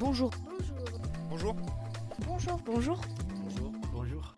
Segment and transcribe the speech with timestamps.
[0.00, 0.30] Bonjour.
[1.30, 1.54] Bonjour.
[2.26, 3.00] Bonjour, bonjour.
[3.44, 3.72] Bonjour.
[3.92, 4.36] Bonjour.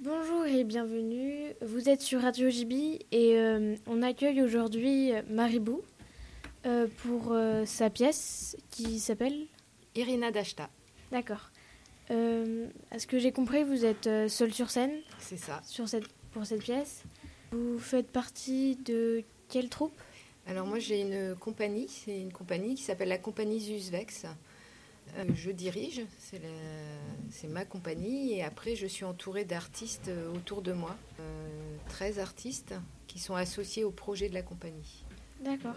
[0.00, 1.52] Bonjour et bienvenue.
[1.62, 2.72] Vous êtes sur Radio JB
[3.12, 5.82] et euh, on accueille aujourd'hui Maribou
[6.66, 9.46] euh, pour euh, sa pièce qui s'appelle
[9.94, 10.68] Irina Dashta.
[11.10, 11.50] D'accord.
[12.10, 15.60] Euh, Est-ce que j'ai compris, vous êtes seule sur scène C'est ça.
[15.64, 17.02] sur cette, pour cette pièce
[17.52, 19.98] Vous faites partie de quelle troupe?
[20.48, 24.24] Alors moi j'ai une compagnie, c'est une compagnie qui s'appelle la compagnie Zusvex.
[25.16, 30.72] Euh, je dirige, c'est ma compagnie et après je suis entourée d'artistes euh, autour de
[30.72, 32.74] moi, Euh, 13 artistes
[33.06, 35.04] qui sont associés au projet de la compagnie,
[35.40, 35.76] D'accord.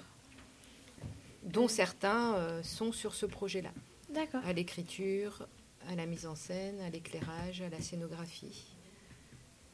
[1.44, 3.72] dont certains euh, sont sur ce projet-là,
[4.10, 4.42] D'accord.
[4.46, 5.48] à l'écriture,
[5.90, 8.76] à la mise en scène, à l'éclairage, à la scénographie,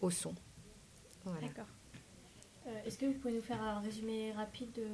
[0.02, 0.36] au son.
[1.26, 1.42] Voilà.
[1.48, 1.68] D'accord.
[2.68, 4.88] Euh, Est-ce que vous pouvez nous faire un résumé rapide de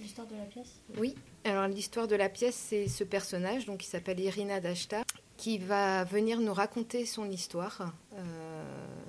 [0.00, 0.80] l'histoire de la pièce?
[0.96, 5.02] Oui, alors l'histoire de la pièce, c'est ce personnage donc, qui s'appelle Irina Dashta,
[5.36, 7.92] qui va venir nous raconter son histoire.
[8.14, 8.64] Euh,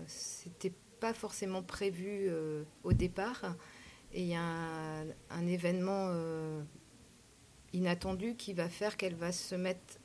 [0.08, 3.56] C'était pas forcément prévu euh, au départ.
[4.14, 6.62] Et il y a un, événement euh,
[7.72, 10.00] inattendu qui va faire qu'elle va se mettre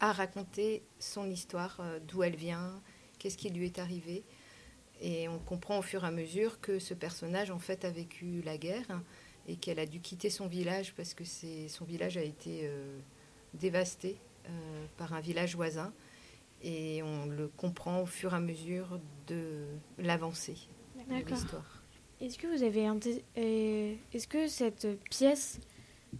[0.00, 2.80] à raconter son histoire, d'où elle vient,
[3.18, 4.24] qu'est-ce qui lui est arrivé.
[5.00, 8.42] Et on comprend au fur et à mesure que ce personnage, en fait, a vécu
[8.42, 9.00] la guerre
[9.48, 12.98] et qu'elle a dû quitter son village parce que son village a été euh,
[13.54, 15.92] dévasté euh, par un village voisin.
[16.62, 19.64] Et on le comprend au fur et à mesure de
[19.98, 20.58] l'avancée
[21.08, 21.82] de l'histoire.
[22.20, 25.58] Est-ce que vous avez euh, est-ce que cette pièce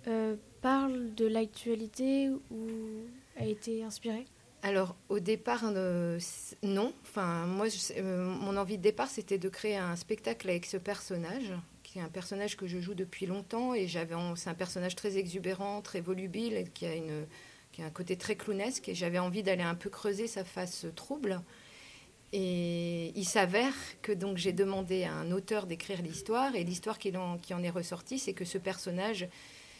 [0.07, 2.67] euh, parle de l'actualité ou
[3.37, 4.25] a été inspirée?
[4.63, 6.19] Alors, au départ, euh,
[6.63, 6.93] non.
[7.03, 7.67] Enfin, moi,
[7.97, 12.03] euh, mon envie de départ, c'était de créer un spectacle avec ce personnage, qui est
[12.03, 13.73] un personnage que je joue depuis longtemps.
[13.75, 17.27] Et c'est un personnage très exubérant, très volubile, qui a, une,
[17.73, 18.91] qui a un côté très clownesque.
[18.91, 21.41] Et j'avais envie d'aller un peu creuser sa face trouble.
[22.33, 26.55] Et il s'avère que donc j'ai demandé à un auteur d'écrire l'histoire.
[26.55, 29.27] Et l'histoire qui en, qui en est ressortie, c'est que ce personnage,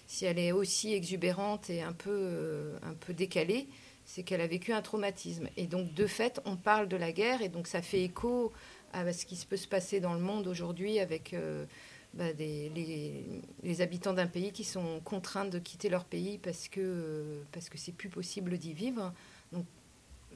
[0.07, 3.69] si elle est aussi exubérante et un peu, euh, un peu décalée,
[4.11, 5.47] c'est qu'elle a vécu un traumatisme.
[5.57, 8.53] Et donc, de fait, on parle de la guerre, et donc ça fait écho
[8.93, 11.65] à ce qui peut se passer dans le monde aujourd'hui avec euh,
[12.13, 17.43] bah, les, habitants d'un pays qui sont contraints de quitter leur pays parce que euh,
[17.53, 19.13] parce que c'est plus possible d'y vivre.
[19.53, 19.65] Donc,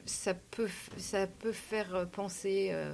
[0.05, 2.93] ça peut, ça peut faire penser euh,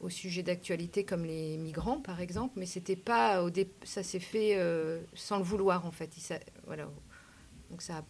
[0.00, 3.50] au sujet d'actualité comme les migrants, par exemple, mais c'était pas au
[3.82, 6.10] ça s'est fait euh, sans le vouloir, en fait.
[6.66, 6.88] Voilà.
[7.70, 8.04] Donc ça,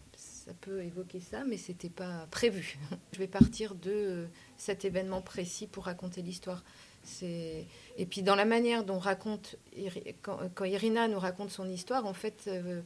[0.45, 2.77] ça peut évoquer ça, mais c'était pas prévu.
[3.13, 4.25] Je vais partir de euh,
[4.57, 6.63] cet événement précis pour raconter l'histoire.
[7.03, 7.65] C'est
[7.97, 9.55] et puis dans la manière dont raconte
[10.21, 12.81] quand, quand Irina nous raconte son histoire, en fait, euh,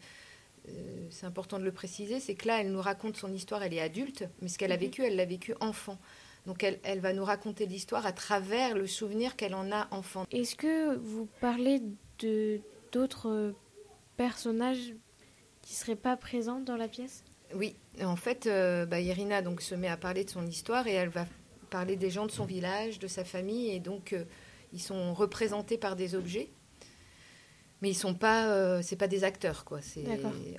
[0.67, 3.63] euh, c'est important de le préciser, c'est que là, elle nous raconte son histoire.
[3.63, 4.81] Elle est adulte, mais ce qu'elle a Mhm.
[4.81, 5.97] vécu, elle l'a vécu enfant.
[6.45, 10.25] Donc elle, elle va nous raconter l'histoire à travers le souvenir qu'elle en a enfant.
[10.31, 11.81] Est-ce que vous parlez
[12.19, 12.61] de
[12.93, 13.53] d'autres
[14.17, 14.93] personnages
[15.61, 17.23] qui seraient pas présents dans la pièce?
[17.55, 20.93] Oui, en fait, euh, bah, Irina donc, se met à parler de son histoire et
[20.93, 21.25] elle va
[21.69, 24.23] parler des gens de son village, de sa famille, et donc euh,
[24.73, 26.49] ils sont représentés par des objets.
[27.81, 29.81] Mais ils sont pas, euh, c'est pas des acteurs quoi.
[29.81, 30.03] C'est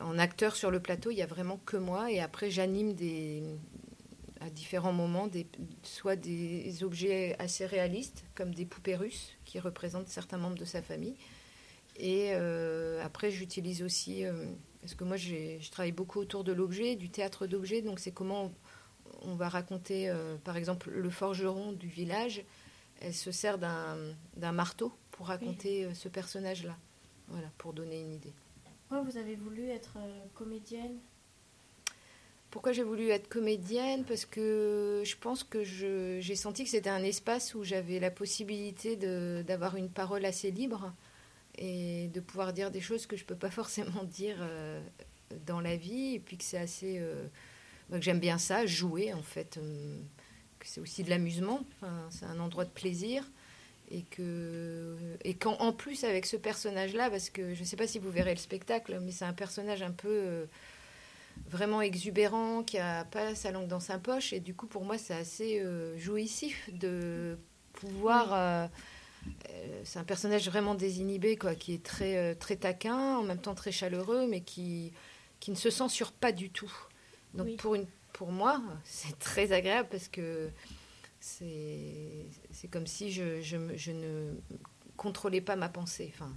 [0.00, 3.42] en acteur sur le plateau, il y a vraiment que moi, et après j'anime des
[4.40, 5.46] à différents moments des,
[5.82, 10.80] soit des objets assez réalistes comme des poupées russes qui représentent certains membres de sa
[10.80, 11.14] famille,
[11.98, 14.24] et euh, après j'utilise aussi
[14.80, 17.82] parce que moi, je travaille beaucoup autour de l'objet, du théâtre d'objets.
[17.82, 18.52] Donc, c'est comment on,
[19.22, 22.42] on va raconter, euh, par exemple, le forgeron du village.
[23.00, 26.76] Elle se sert d'un marteau pour raconter euh, ce personnage-là.
[27.28, 28.32] Voilà, pour donner une idée.
[28.88, 30.98] Pourquoi vous avez voulu être euh, comédienne?
[32.50, 34.04] Pourquoi j'ai voulu être comédienne?
[34.04, 38.96] Parce que je pense que j'ai senti que c'était un espace où j'avais la possibilité
[39.44, 40.92] d'avoir une parole assez libre
[41.58, 44.80] et de pouvoir dire des choses que je ne peux pas forcément dire euh,
[45.46, 46.14] dans la vie.
[46.14, 46.98] Et puis que c'est assez.
[46.98, 47.26] euh,
[47.88, 49.56] bah, que j'aime bien ça, jouer en fait.
[49.58, 49.96] euh,
[50.58, 51.60] que c'est aussi de l'amusement.
[51.76, 53.24] Enfin, c'est un endroit de plaisir.
[53.92, 57.88] Et que et qu'en en plus avec ce personnage-là, parce que je ne sais pas
[57.88, 60.46] si vous verrez le spectacle, mais c'est un personnage un peu
[61.48, 64.32] vraiment exubérant, qui a pas sa langue dans sa poche.
[64.32, 65.62] Et du coup, pour moi, c'est assez
[65.96, 67.36] jouissif de
[67.72, 68.70] pouvoir.
[69.84, 73.54] C'est un personnage vraiment désinhibé, quoi, qui est très, euh, très taquin, en même temps
[73.54, 74.92] très chaleureux, mais qui,
[75.40, 76.72] qui ne se censure pas du tout.
[77.34, 77.56] Donc Oui.
[77.56, 80.50] pour, une, pour moi, c'est très agréable parce que
[81.20, 82.26] c'est
[82.70, 84.32] comme si je, je, ne
[84.96, 86.12] contrôlais pas ma pensée.
[86.14, 86.32] Enfin,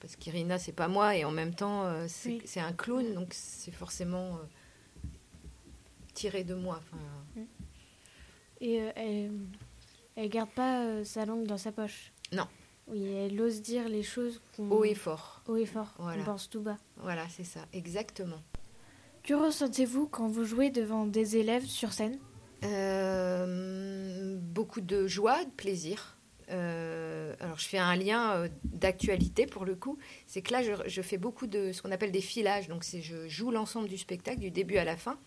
[0.00, 2.42] parce qu'Irina, c'est pas moi, et en même temps, euh, c'est Oui.
[2.56, 4.38] un clown, donc c'est forcément euh,
[6.14, 6.80] tiré de moi.
[6.82, 7.02] Enfin,
[8.60, 9.30] Et euh, elle,
[10.18, 12.12] elle garde pas euh, sa langue dans sa poche.
[12.32, 12.46] Non.
[12.88, 15.42] Oui, elle ose dire les choses haut et fort.
[15.46, 16.18] haut et fort, Voilà.
[16.24, 16.76] qu'on pense tout bas.
[16.96, 18.42] Voilà, c'est ça, exactement.
[19.22, 22.18] Que ressentez-vous quand vous jouez devant des élèves sur scène?
[22.64, 26.16] Euh, beaucoup de joie, de plaisir.
[26.50, 29.98] Euh, alors, je fais un lien d'actualité pour le coup.
[30.26, 32.68] C'est que là, je, je fais beaucoup de ce qu'on appelle des filages.
[32.68, 35.18] Donc, c'est je joue l'ensemble du spectacle du début à la fin.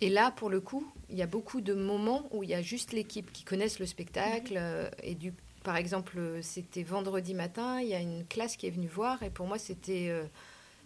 [0.00, 2.62] Et là, pour le coup, il y a beaucoup de moments où il y a
[2.62, 4.54] juste l'équipe qui connaissent le spectacle.
[4.56, 5.32] euh, et du,
[5.64, 9.22] par exemple, c'était vendredi matin, il y a une classe qui est venue voir.
[9.22, 10.24] Et pour moi, c'était euh,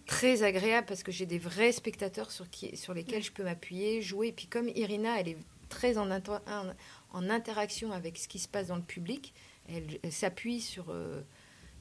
[0.07, 4.03] très agréable parce que j'ai des vrais spectateurs sur, qui, sur lesquels je peux m'appuyer,
[4.03, 4.29] jouer.
[4.29, 6.67] Et puis, comme Irina, elle est très en, inter- en,
[7.13, 9.35] en interaction avec ce qui se passe dans le public,
[9.69, 11.21] elle, s'appuie sur, euh,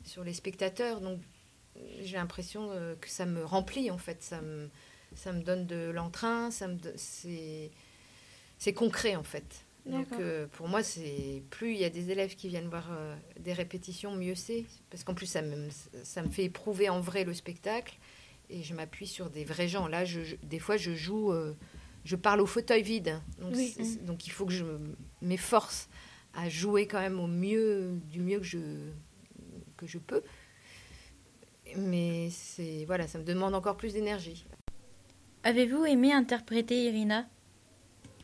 [0.03, 1.01] sur les spectateurs.
[1.01, 1.19] Donc,
[2.01, 4.35] j'ai l'impression que ça me remplit, en fait.
[5.15, 9.65] Ça me donne de l'entrain, ça me c'est concret en fait.
[9.85, 13.15] Donc euh, pour moi, c'est plus il y a des élèves qui viennent voir euh,
[13.39, 14.65] des répétitions, mieux c'est.
[14.91, 15.67] Parce qu'en plus, ça me,
[16.03, 17.97] ça me fait éprouver en vrai le spectacle
[18.49, 19.87] et je m'appuie sur des vrais gens.
[19.87, 21.55] Là, je, je- des fois, je joue, euh,
[22.03, 23.19] je parle au fauteuil vide.
[23.39, 23.73] Donc, Oui.
[23.75, 24.65] c'est- c'est- donc il faut que je
[25.21, 25.87] m'efforce
[26.35, 28.59] à jouer quand même au mieux, du mieux que je,
[29.77, 30.21] que je peux.
[31.77, 34.45] Mais c'est voilà, ça me demande encore plus d'énergie.
[35.43, 37.27] Avez-vous aimé interpréter Irina?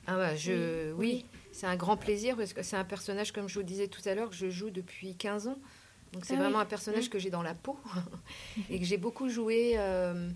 [0.08, 3.48] Ah ouais, je, oui, Oui, c'est un grand plaisir parce que c'est un personnage, comme
[3.48, 5.58] je vous disais tout à l'heure, que je joue depuis 15 ans.
[6.14, 6.64] Donc c'est Ah vraiment oui.
[6.64, 7.78] un personnage que j'ai dans la peau
[8.70, 10.30] et que j'ai beaucoup joué euh,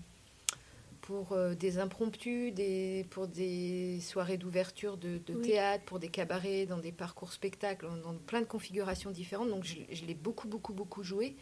[1.02, 6.78] pour euh, des impromptus, des, pour des soirées d'ouverture de, théâtre, pour des cabarets, dans
[6.78, 9.48] des parcours spectacles, dans plein de configurations différentes.
[9.50, 11.36] Donc je, je l'ai beaucoup, beaucoup, beaucoup joué.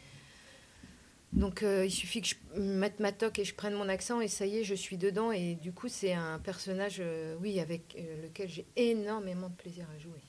[1.33, 4.29] Donc euh, il suffit que je mette ma toque et je prenne mon accent et
[4.29, 5.31] ça y est, je suis dedans.
[5.31, 9.87] Et du coup, c'est un personnage, euh, oui, avec euh, lequel j'ai énormément de plaisir
[9.95, 10.23] à jouer.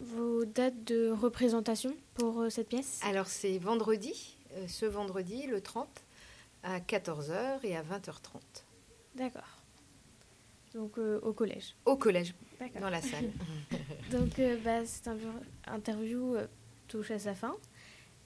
[0.00, 3.00] Vos dates de représentation pour cette pièce?
[3.04, 4.36] Alors c'est vendredi,
[4.66, 5.86] ce vendredi, le 30,
[6.64, 8.40] à 14h et à 20h30,
[9.14, 9.58] D'accord.
[10.74, 11.76] Donc au collège.
[11.84, 12.34] au collège,
[12.80, 13.30] dans la salle.
[14.10, 15.08] Donc bah, cette
[15.68, 16.36] interview
[16.88, 17.54] touche à sa fin.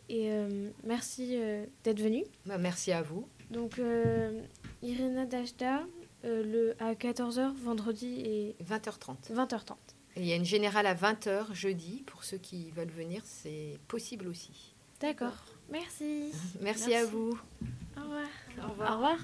[0.08, 2.24] Et euh, merci euh, d'être venu.
[2.46, 3.26] Bah, merci à vous.
[3.50, 4.40] Donc euh,
[4.82, 5.82] Irina Dashda,
[6.24, 9.32] euh, le, à 14h vendredi et 20h30.
[9.32, 9.72] 20h30.
[10.16, 13.78] Et il y a une générale à 20h jeudi, pour ceux qui veulent venir, c'est
[13.88, 14.74] possible aussi.
[15.00, 15.44] D'accord.
[15.70, 16.30] Merci.
[16.60, 16.94] Merci, Merci.
[16.94, 17.38] à vous.
[17.96, 18.26] Au revoir.
[18.58, 18.90] Au revoir.
[18.90, 19.18] Au revoir.